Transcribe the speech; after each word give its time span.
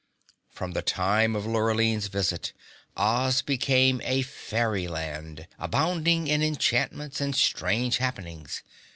From 0.49 0.71
the 0.71 0.81
time 0.81 1.35
of 1.35 1.45
Lurline's 1.45 2.07
visit, 2.07 2.53
Oz 2.97 3.43
became 3.43 4.01
a 4.03 4.23
fairyland, 4.23 5.47
abounding 5.59 6.25
in 6.27 6.41
enchantments 6.41 7.21
and 7.21 7.35
strange 7.35 7.97
happenings. 7.97 8.63